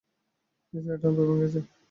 [0.73, 1.65] এ ছাড়া ডান পা ভেঙে যায়।